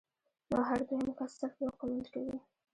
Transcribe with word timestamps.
نو 0.49 0.57
هر 0.69 0.79
دويم 0.87 1.09
کس 1.19 1.31
صرف 1.39 1.55
يو 1.63 1.71
کمنټ 1.79 2.05
کوي 2.13 2.35